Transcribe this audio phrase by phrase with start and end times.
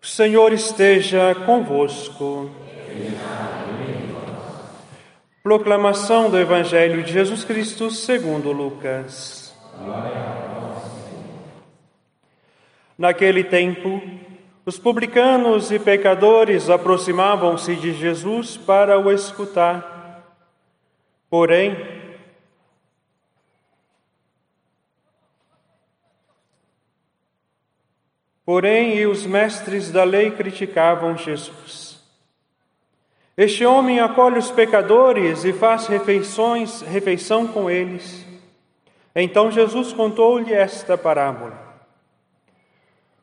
[0.00, 2.48] O Senhor esteja convosco.
[5.42, 9.52] Proclamação do Evangelho de Jesus Cristo segundo Lucas.
[12.96, 14.00] Naquele tempo,
[14.64, 20.22] os publicanos e pecadores aproximavam-se de Jesus para o escutar.
[21.28, 21.97] Porém,
[28.48, 32.02] Porém, os mestres da lei criticavam Jesus.
[33.36, 38.24] Este homem acolhe os pecadores e faz refeições, refeição com eles.
[39.14, 41.58] Então Jesus contou-lhe esta parábola.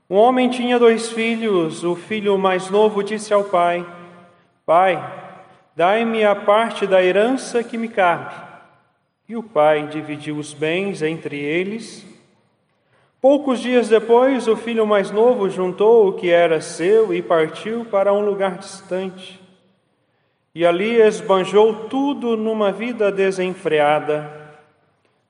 [0.07, 1.83] Um homem tinha dois filhos.
[1.83, 3.83] O filho mais novo disse ao pai:
[4.63, 5.03] Pai,
[5.75, 8.31] dai-me a parte da herança que me cabe.
[9.27, 12.14] E o pai dividiu os bens entre eles.
[13.27, 18.13] Poucos dias depois, o filho mais novo juntou o que era seu e partiu para
[18.13, 19.41] um lugar distante.
[20.53, 24.31] E ali esbanjou tudo numa vida desenfreada.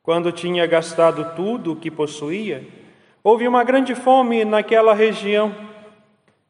[0.04, 2.68] Quando tinha gastado tudo o que possuía,
[3.24, 5.56] houve uma grande fome naquela região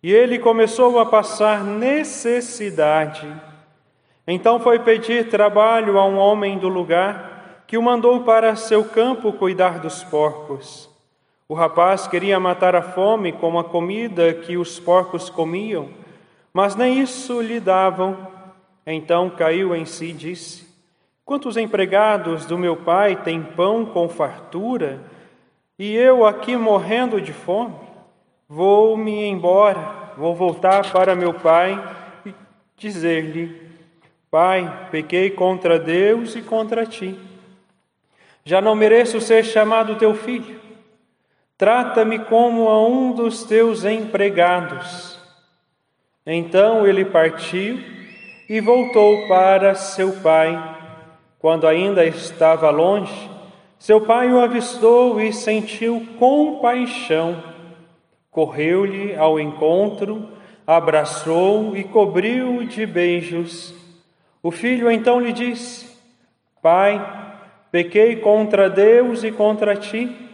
[0.01, 3.31] e ele começou a passar necessidade.
[4.27, 9.31] Então foi pedir trabalho a um homem do lugar que o mandou para seu campo
[9.31, 10.94] cuidar dos porcos.
[11.47, 15.89] O rapaz queria matar a fome com a comida que os porcos comiam,
[16.51, 18.17] mas nem isso lhe davam.
[18.83, 20.67] Então caiu em si e disse:
[21.23, 25.03] Quantos empregados do meu pai têm pão com fartura,
[25.77, 27.75] e eu aqui morrendo de fome?
[28.49, 31.79] Vou-me embora, vou voltar para meu pai
[32.25, 32.33] e
[32.75, 33.69] dizer-lhe:
[34.31, 37.15] Pai, pequei contra Deus e contra ti.
[38.43, 40.64] Já não mereço ser chamado teu filho.
[41.57, 45.17] Trata-me como a um dos teus empregados.
[46.25, 47.79] Então ele partiu
[48.49, 50.75] e voltou para seu pai.
[51.39, 53.29] Quando ainda estava longe,
[53.79, 57.41] seu pai o avistou e sentiu compaixão.
[58.29, 60.27] Correu-lhe ao encontro,
[60.67, 63.73] abraçou e cobriu-o de beijos.
[64.43, 65.89] O filho então lhe disse:
[66.61, 66.99] Pai,
[67.71, 70.24] pequei contra Deus e contra ti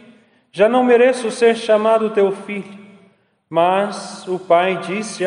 [0.52, 2.82] já não mereço ser chamado teu filho.
[3.48, 5.24] Mas o pai disse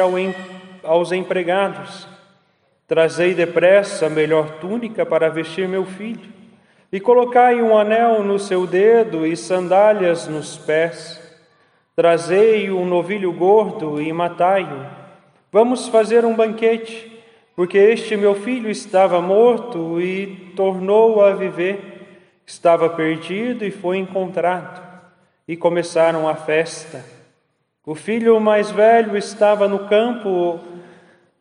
[0.84, 2.08] aos empregados:
[2.88, 6.32] Trazei depressa a melhor túnica para vestir meu filho,
[6.92, 11.22] e colocai um anel no seu dedo e sandálias nos pés.
[11.96, 14.86] Trazei um novilho gordo e matai-o.
[15.52, 17.24] Vamos fazer um banquete,
[17.56, 24.85] porque este meu filho estava morto e tornou a viver, estava perdido e foi encontrado
[25.48, 27.06] e começaram a festa.
[27.86, 30.60] O filho mais velho estava no campo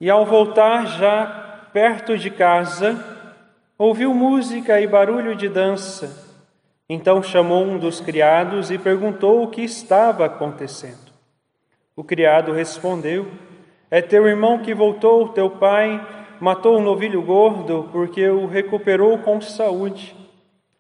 [0.01, 3.03] e, ao voltar já perto de casa,
[3.79, 6.23] ouviu música e barulho de dança.
[6.89, 11.13] Então chamou um dos criados e perguntou o que estava acontecendo.
[11.97, 13.27] O criado respondeu:
[13.91, 16.07] É teu irmão que voltou, teu pai
[16.39, 20.15] matou um novilho gordo porque o recuperou com saúde.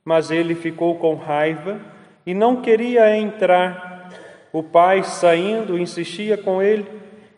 [0.04, 1.80] Mas ele ficou com raiva
[2.26, 4.10] e não queria entrar.
[4.52, 6.86] O pai, saindo, insistia com ele.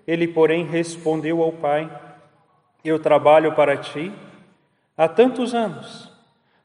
[0.06, 1.90] Ele, porém, respondeu ao pai:
[2.84, 4.12] Eu trabalho para ti
[4.96, 6.12] há tantos anos.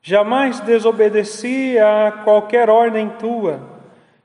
[0.02, 3.62] Jamais desobedeci a qualquer ordem tua,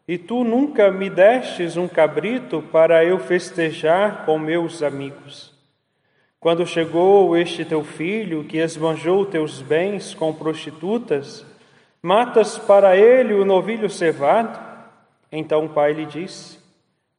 [0.09, 5.55] e tu nunca me destes um cabrito para eu festejar com meus amigos.
[6.41, 11.46] Quando chegou este teu filho, que esbanjou teus bens com prostitutas,
[12.07, 14.57] Matas para ele o novilho cevado?
[15.33, 16.57] Então o pai lhe disse: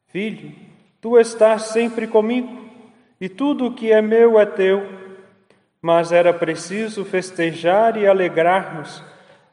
[0.06, 0.50] Filho,
[0.98, 2.48] tu estás sempre comigo,
[3.20, 4.88] e tudo o que é meu é teu.
[5.82, 9.04] Mas era preciso festejar e alegrar-nos,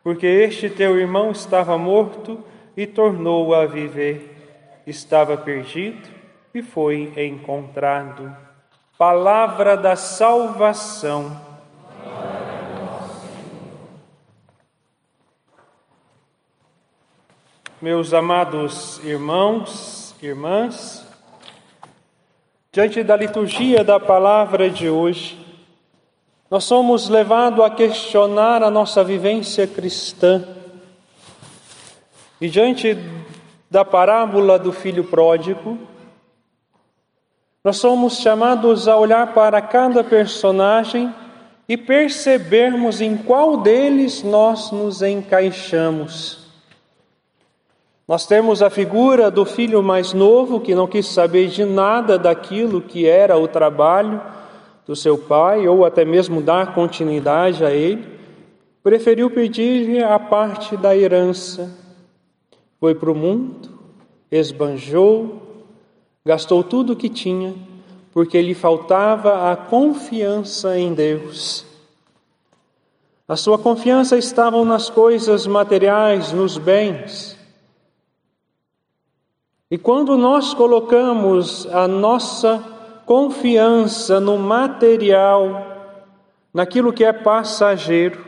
[0.02, 2.42] porque este teu irmão estava morto
[2.78, 4.38] e tornou a viver.
[4.88, 6.08] Estava perdido
[6.54, 8.34] e foi encontrado.
[8.98, 11.45] Palavra da salvação.
[17.82, 21.06] Meus amados irmãos, irmãs,
[22.72, 25.38] diante da liturgia da palavra de hoje,
[26.50, 30.48] nós somos levados a questionar a nossa vivência cristã.
[32.40, 32.98] E diante
[33.70, 35.78] da parábola do filho pródigo,
[37.62, 41.14] nós somos chamados a olhar para cada personagem
[41.68, 46.45] e percebermos em qual deles nós nos encaixamos.
[48.08, 52.80] Nós temos a figura do filho mais novo que não quis saber de nada daquilo
[52.80, 54.22] que era o trabalho
[54.86, 58.06] do seu pai, ou até mesmo dar continuidade a ele,
[58.84, 61.74] preferiu pedir-lhe a parte da herança.
[62.80, 63.70] Foi para o mundo,
[64.32, 65.42] esbanjou,
[66.24, 67.56] gastou tudo o que tinha,
[68.14, 71.66] porque lhe faltava a confiança em Deus.
[73.28, 77.36] A sua confiança estava nas coisas materiais, nos bens.
[79.70, 82.64] E quando nós colocamos a nossa
[83.06, 85.76] confiança no material,
[86.54, 88.24] naquilo que é passageiro,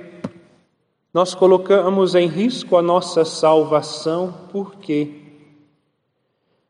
[1.13, 5.11] nós colocamos em risco a nossa salvação, por quê?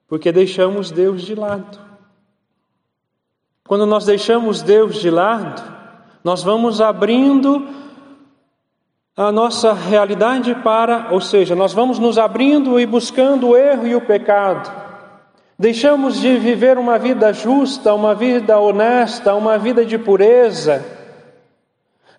[0.07, 1.79] Porque deixamos Deus de lado.
[3.67, 5.61] Quando nós deixamos Deus de lado,
[6.23, 7.67] nós vamos abrindo
[9.17, 13.95] a nossa realidade para, ou seja, nós vamos nos abrindo e buscando o erro e
[13.95, 14.71] o pecado.
[15.57, 20.85] Deixamos de viver uma vida justa, uma vida honesta, uma vida de pureza.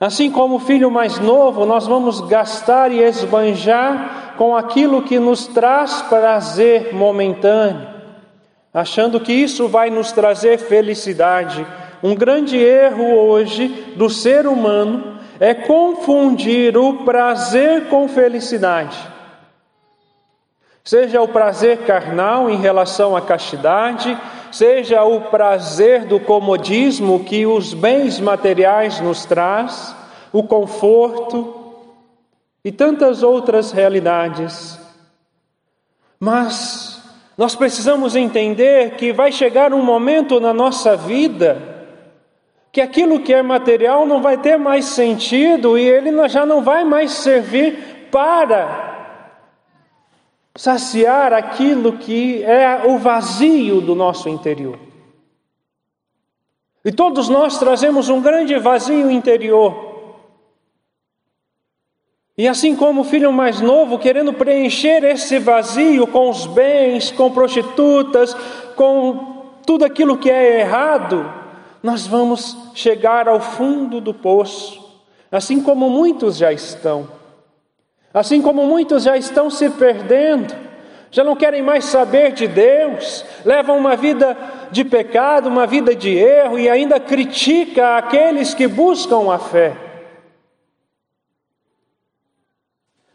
[0.01, 5.47] Assim como o filho mais novo, nós vamos gastar e esbanjar com aquilo que nos
[5.47, 7.87] traz prazer momentâneo,
[8.75, 11.65] achando que isso vai nos trazer felicidade.
[12.03, 18.97] Um grande erro hoje do ser humano é confundir o prazer com felicidade.
[20.85, 24.19] Seja o prazer carnal em relação à castidade,
[24.51, 29.95] seja o prazer do comodismo que os bens materiais nos traz,
[30.33, 31.55] o conforto
[32.65, 34.79] e tantas outras realidades.
[36.19, 37.03] Mas
[37.37, 41.78] nós precisamos entender que vai chegar um momento na nossa vida
[42.79, 46.85] que aquilo que é material não vai ter mais sentido e ele já não vai
[46.85, 49.27] mais servir para
[50.55, 54.79] saciar aquilo que é o vazio do nosso interior.
[56.85, 60.15] E todos nós trazemos um grande vazio interior.
[62.37, 67.29] E assim como o filho mais novo, querendo preencher esse vazio com os bens, com
[67.29, 68.35] prostitutas,
[68.77, 71.38] com tudo aquilo que é errado,
[71.83, 77.09] nós vamos chegar ao fundo do poço, assim como muitos já estão.
[78.13, 80.55] Assim como muitos já estão se perdendo,
[81.11, 84.37] já não querem mais saber de Deus, levam uma vida
[84.71, 89.77] de pecado, uma vida de erro e ainda critica aqueles que buscam a fé.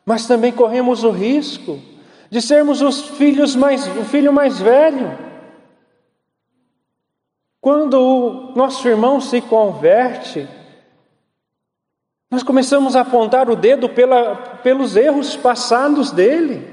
[0.05, 1.79] Mas também corremos o risco
[2.29, 5.32] de sermos os filhos mais, o filho mais velho
[7.63, 10.49] quando o nosso irmão se converte,
[12.29, 16.67] nós começamos a apontar o dedo pela, pelos erros passados dele.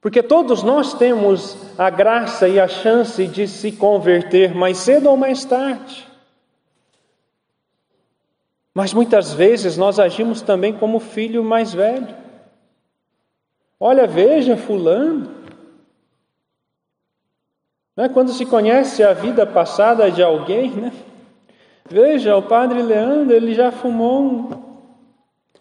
[0.00, 5.16] Porque todos nós temos a graça e a chance de se converter mais cedo ou
[5.16, 6.06] mais tarde.
[8.72, 12.14] Mas muitas vezes nós agimos também como filho mais velho.
[13.80, 15.41] Olha, veja, Fulano,
[17.96, 18.08] né?
[18.08, 20.92] Quando se conhece a vida passada de alguém, né?
[21.88, 24.62] veja, o padre Leandro, ele já fumou um.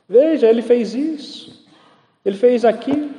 [0.07, 1.65] Veja, ele fez isso,
[2.25, 3.09] ele fez aquilo,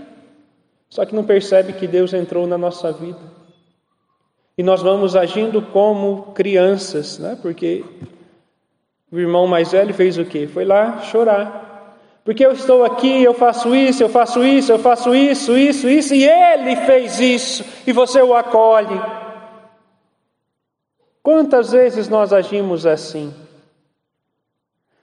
[0.90, 3.20] só que não percebe que Deus entrou na nossa vida.
[4.56, 7.38] E nós vamos agindo como crianças, né?
[7.40, 7.82] porque
[9.10, 10.46] o irmão mais velho fez o quê?
[10.46, 11.61] Foi lá chorar.
[12.24, 16.14] Porque eu estou aqui, eu faço isso, eu faço isso, eu faço isso, isso, isso,
[16.14, 19.00] e ele fez isso, e você o acolhe.
[21.20, 23.34] Quantas vezes nós agimos assim?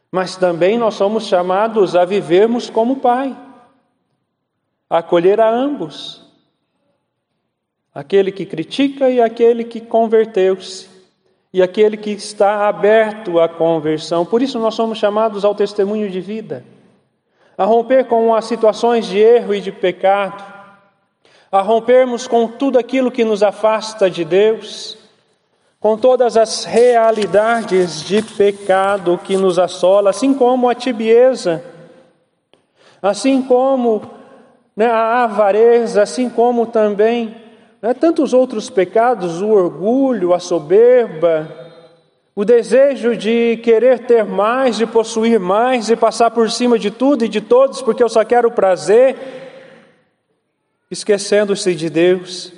[0.09, 3.35] Mas também nós somos chamados a vivermos como Pai,
[4.89, 6.23] a acolher a ambos,
[7.93, 10.89] aquele que critica e aquele que converteu-se,
[11.51, 14.25] e aquele que está aberto à conversão.
[14.25, 16.78] Por isso nós somos chamados ao testemunho de vida
[17.59, 20.41] a romper com as situações de erro e de pecado,
[21.51, 24.97] a rompermos com tudo aquilo que nos afasta de Deus,
[25.77, 31.61] com todas as realidades de pecado que nos assola, assim como a tibieza,
[33.01, 34.03] assim como
[34.73, 37.35] né, a avareza, assim como também
[37.81, 41.58] né, tantos outros pecados, o orgulho, a soberba,
[42.39, 47.25] o desejo de querer ter mais, de possuir mais, de passar por cima de tudo
[47.25, 49.17] e de todos, porque eu só quero prazer,
[50.89, 52.53] esquecendo-se de Deus.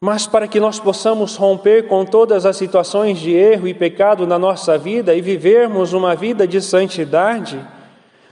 [0.00, 4.38] Mas para que nós possamos romper com todas as situações de erro e pecado na
[4.38, 7.60] nossa vida e vivermos uma vida de santidade,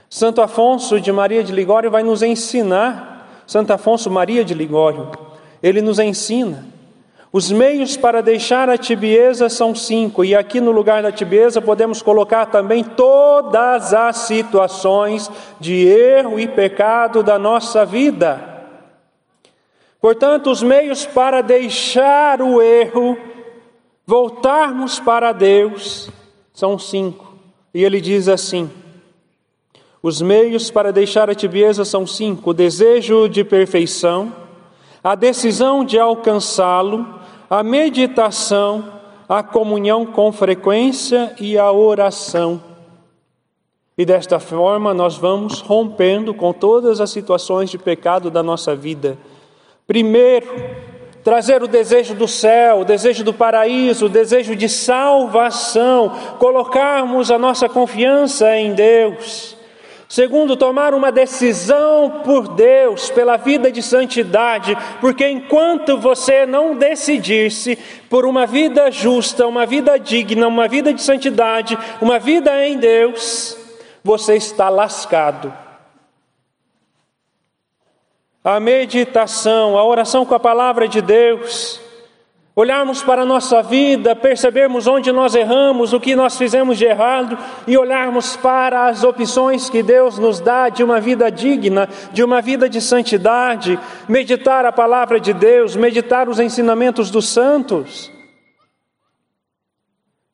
[0.09, 5.11] Santo Afonso de Maria de Ligório vai nos ensinar Santo Afonso Maria de Ligório.
[5.61, 6.70] Ele nos ensina.
[7.33, 12.01] Os meios para deixar a tibieza são cinco, e aqui no lugar da tibieza podemos
[12.01, 18.51] colocar também todas as situações de erro e pecado da nossa vida.
[20.01, 23.17] Portanto, os meios para deixar o erro,
[24.05, 26.09] voltarmos para Deus,
[26.51, 27.33] são cinco.
[27.73, 28.69] E ele diz assim:
[30.03, 34.35] os meios para deixar a tibieza são cinco: o desejo de perfeição,
[35.01, 37.20] a decisão de alcançá-lo,
[37.51, 38.93] a meditação,
[39.27, 42.63] a comunhão com frequência e a oração.
[43.97, 49.17] E desta forma nós vamos rompendo com todas as situações de pecado da nossa vida.
[49.85, 50.47] Primeiro,
[51.25, 57.37] trazer o desejo do céu, o desejo do paraíso, o desejo de salvação, colocarmos a
[57.37, 59.57] nossa confiança em Deus.
[60.11, 67.77] Segundo, tomar uma decisão por Deus, pela vida de santidade, porque enquanto você não decidir-se
[68.09, 73.57] por uma vida justa, uma vida digna, uma vida de santidade, uma vida em Deus,
[74.03, 75.53] você está lascado.
[78.43, 81.80] A meditação, a oração com a palavra de Deus,
[82.55, 87.37] olharmos para a nossa vida, percebermos onde nós erramos, o que nós fizemos de errado
[87.65, 92.41] e olharmos para as opções que Deus nos dá de uma vida digna, de uma
[92.41, 98.11] vida de santidade, meditar a palavra de Deus, meditar os ensinamentos dos santos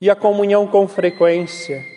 [0.02, 1.97] e a comunhão com frequência.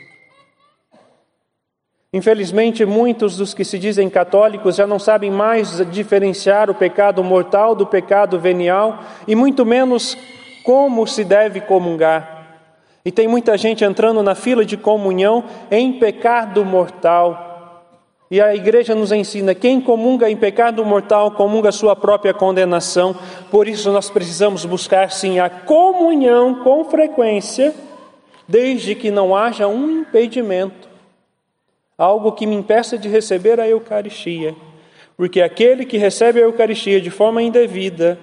[2.13, 7.73] Infelizmente, muitos dos que se dizem católicos já não sabem mais diferenciar o pecado mortal
[7.73, 8.99] do pecado venial
[9.29, 10.19] e muito menos
[10.65, 12.59] como se deve comungar.
[13.05, 17.85] E tem muita gente entrando na fila de comunhão em pecado mortal.
[18.29, 23.15] E a igreja nos ensina: quem comunga em pecado mortal comunga sua própria condenação.
[23.53, 27.73] Por isso, nós precisamos buscar sim a comunhão com frequência,
[28.49, 30.90] desde que não haja um impedimento
[32.01, 34.57] algo que me impeça de receber a Eucaristia.
[35.19, 38.19] Porque aquele que recebe a Eucaristia de forma indevida,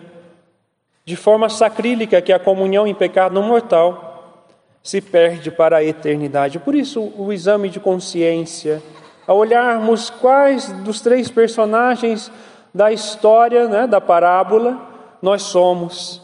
[1.06, 4.48] de forma sacrílica, que é a comunhão em pecado mortal,
[4.82, 6.58] se perde para a eternidade.
[6.58, 8.82] Por isso, o exame de consciência,
[9.28, 12.32] a olharmos quais dos três personagens
[12.74, 14.76] da história, né, da parábola,
[15.22, 16.20] nós somos,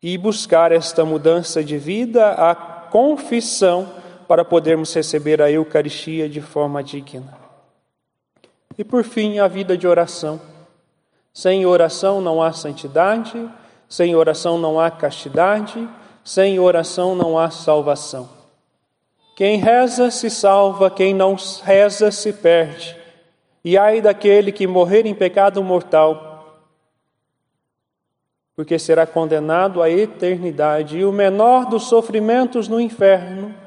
[0.00, 4.01] e buscar esta mudança de vida, a confissão
[4.32, 7.36] para podermos receber a Eucaristia de forma digna.
[8.78, 10.40] E por fim, a vida de oração.
[11.34, 13.46] Sem oração não há santidade,
[13.86, 15.86] sem oração não há castidade,
[16.24, 18.26] sem oração não há salvação.
[19.36, 22.96] Quem reza se salva, quem não reza se perde.
[23.62, 26.64] E ai daquele que morrer em pecado mortal,
[28.56, 30.96] porque será condenado à eternidade.
[30.96, 33.60] E o menor dos sofrimentos no inferno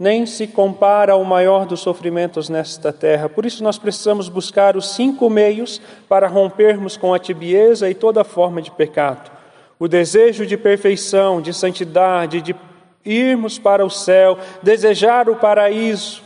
[0.00, 3.28] nem se compara ao maior dos sofrimentos nesta terra.
[3.28, 5.78] Por isso, nós precisamos buscar os cinco meios
[6.08, 9.30] para rompermos com a tibieza e toda forma de pecado:
[9.78, 12.56] o desejo de perfeição, de santidade, de
[13.04, 16.22] irmos para o céu, desejar o paraíso,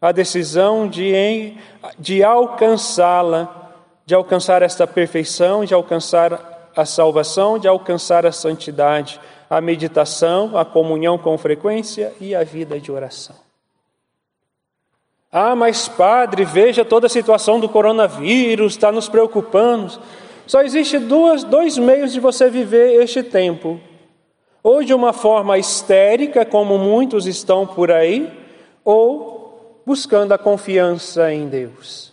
[0.00, 1.54] a decisão de,
[1.98, 3.72] de alcançá-la,
[4.06, 9.20] de alcançar esta perfeição, de alcançar a salvação, de alcançar a santidade
[9.52, 13.36] a meditação, a comunhão com frequência e a vida de oração.
[15.30, 20.00] Ah, mas padre, veja toda a situação do coronavírus, está nos preocupando.
[20.46, 23.78] Só existe duas, dois meios de você viver este tempo.
[24.62, 28.32] Ou de uma forma histérica, como muitos estão por aí,
[28.82, 32.11] ou buscando a confiança em Deus.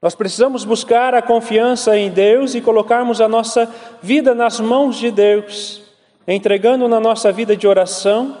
[0.00, 3.68] Nós precisamos buscar a confiança em Deus e colocarmos a nossa
[4.00, 5.82] vida nas mãos de Deus,
[6.26, 8.36] entregando na nossa vida de oração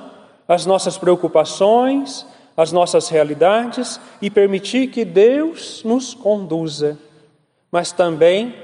[0.46, 2.24] as nossas preocupações,
[2.56, 6.96] as nossas realidades e permitir que Deus nos conduza.
[7.72, 8.54] Mas também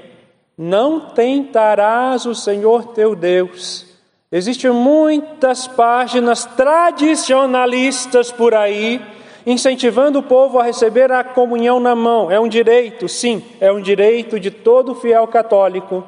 [0.57, 3.85] não tentarás o Senhor teu Deus.
[4.31, 9.01] Existem muitas páginas tradicionalistas por aí
[9.45, 12.31] incentivando o povo a receber a comunhão na mão.
[12.31, 16.03] É um direito, sim, é um direito de todo fiel católico,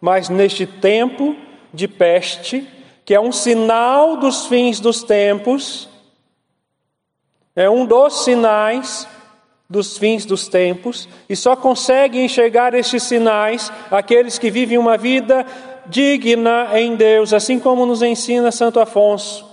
[0.00, 1.36] mas neste tempo
[1.72, 2.66] de peste,
[3.04, 5.88] que é um sinal dos fins dos tempos,
[7.54, 9.06] é um dos sinais
[9.68, 15.46] dos fins dos tempos, e só conseguem enxergar estes sinais aqueles que vivem uma vida
[15.86, 19.49] digna em Deus, assim como nos ensina Santo Afonso.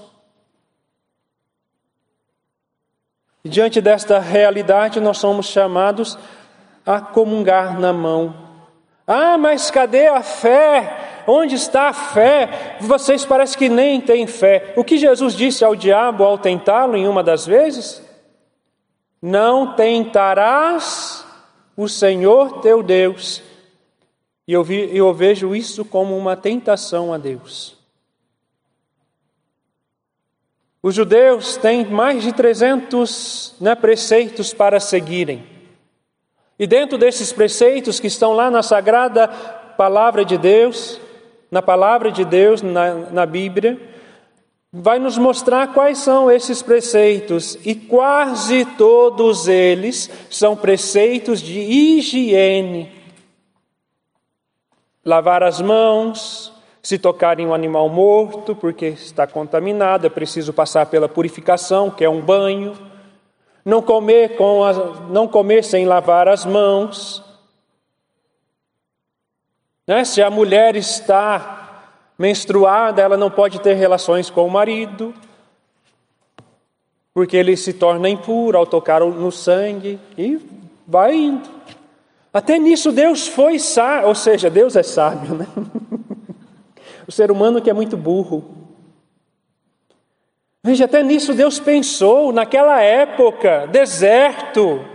[3.48, 6.20] E diante desta realidade, nós somos chamados
[6.86, 8.36] a comungar na mão.
[9.08, 11.24] Ah, mas cadê a fé?
[11.26, 12.76] Onde está a fé?
[12.82, 14.74] Vocês parecem que nem têm fé.
[14.76, 18.04] O que Jesus disse ao diabo ao tentá-lo em uma das vezes?
[19.22, 21.26] Não tentarás
[21.78, 23.42] o Senhor teu Deus.
[24.46, 27.77] E eu, vi, eu vejo isso como uma tentação a Deus.
[30.82, 35.44] Os judeus têm mais de 300 né, preceitos para seguirem.
[36.60, 41.00] E dentro desses preceitos que estão lá na sagrada palavra de Deus,
[41.52, 43.80] na palavra de Deus, na, na Bíblia,
[44.72, 47.58] vai nos mostrar quais são esses preceitos.
[47.66, 52.92] E quase todos eles são preceitos de higiene.
[55.06, 56.52] Lavar as mãos,
[56.88, 62.02] se tocar em um animal morto, porque está contaminado, é preciso passar pela purificação, que
[62.02, 62.78] é um banho.
[63.66, 64.72] Não comer, com a,
[65.10, 67.22] não comer sem lavar as mãos.
[69.86, 70.06] Né?
[70.06, 75.14] Se a mulher está menstruada, ela não pode ter relações com o marido,
[77.14, 80.40] porque ele se torna impuro ao tocar no sangue e
[80.88, 81.50] vai indo.
[82.32, 85.48] Até nisso Deus foi sábio, ou seja, Deus é sábio, né?
[87.08, 88.44] O ser humano que é muito burro.
[90.62, 94.86] Veja, até nisso Deus pensou, naquela época, deserto.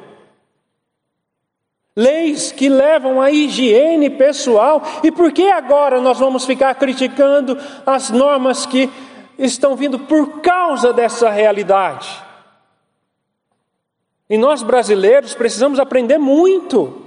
[1.97, 4.83] Leis que levam à higiene pessoal.
[5.03, 8.91] E por que agora nós vamos ficar criticando as normas que
[9.39, 12.23] estão vindo por causa dessa realidade?
[14.29, 17.07] E nós brasileiros precisamos aprender muito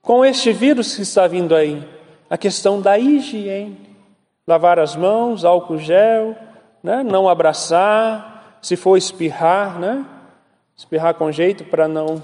[0.00, 1.91] com este vírus que está vindo aí
[2.32, 3.94] a questão da higiene.
[4.46, 6.34] Lavar as mãos, álcool gel,
[6.82, 7.02] né?
[7.02, 10.06] não abraçar, se for espirrar, né?
[10.74, 12.22] espirrar com jeito para não.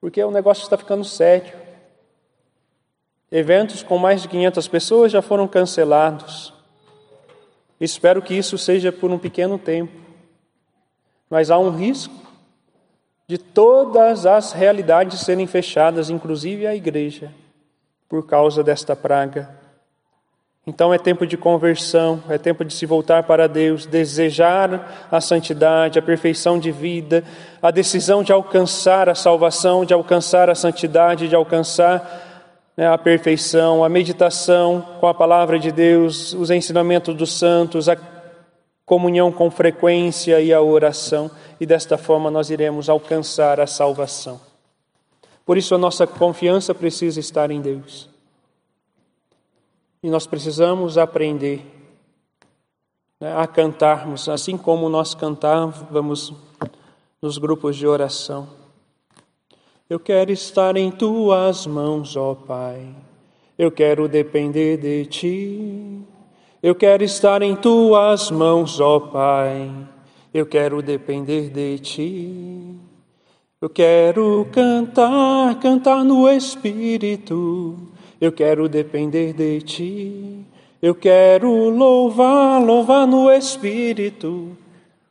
[0.00, 1.52] Porque o negócio está ficando sério.
[3.30, 6.54] Eventos com mais de 500 pessoas já foram cancelados.
[7.78, 9.92] Espero que isso seja por um pequeno tempo.
[11.28, 12.14] Mas há um risco
[13.28, 17.30] de todas as realidades serem fechadas, inclusive a igreja
[18.08, 19.48] por causa desta praga.
[20.66, 25.98] Então é tempo de conversão, é tempo de se voltar para Deus, desejar a santidade,
[25.98, 27.22] a perfeição de vida,
[27.60, 32.32] a decisão de alcançar a salvação, de alcançar a santidade, de alcançar
[32.74, 37.96] né, a perfeição, a meditação com a palavra de Deus, os ensinamentos dos santos, a
[38.86, 44.53] comunhão com frequência e a oração, e desta forma nós iremos alcançar a salvação.
[45.44, 48.08] Por isso a nossa confiança precisa estar em Deus.
[50.02, 51.64] E nós precisamos aprender
[53.20, 56.32] né, a cantarmos, assim como nós cantávamos
[57.20, 58.48] nos grupos de oração.
[59.88, 62.86] Eu quero estar em tuas mãos, ó Pai.
[63.56, 66.02] Eu quero depender de ti.
[66.62, 69.70] Eu quero estar em tuas mãos, ó Pai.
[70.32, 72.76] Eu quero depender de ti.
[73.64, 77.78] Eu quero cantar, cantar no Espírito.
[78.20, 80.46] Eu quero depender de Ti.
[80.82, 84.54] Eu quero louvar, louvar no Espírito.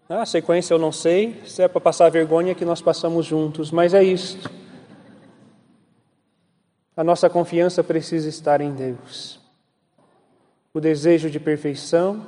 [0.08, 3.92] A sequência eu não sei, se é para passar vergonha que nós passamos juntos, mas
[3.96, 4.48] é isto.
[6.96, 9.40] A nossa confiança precisa estar em Deus.
[10.72, 12.24] O desejo de perfeição,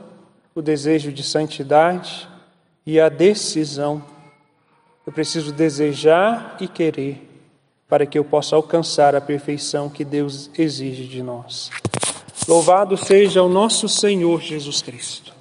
[0.56, 2.28] o desejo de santidade
[2.84, 4.15] e a decisão
[5.06, 7.22] eu preciso desejar e querer
[7.88, 11.70] para que eu possa alcançar a perfeição que Deus exige de nós.
[12.48, 15.35] Louvado seja o nosso Senhor Jesus Cristo.